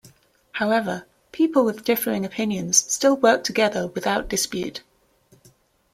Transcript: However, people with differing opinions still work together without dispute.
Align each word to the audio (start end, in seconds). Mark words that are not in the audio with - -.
However, 0.53 1.05
people 1.31 1.63
with 1.63 1.83
differing 1.83 2.25
opinions 2.25 2.91
still 2.91 3.15
work 3.17 3.43
together 3.43 3.85
without 3.85 4.27
dispute. 4.29 4.81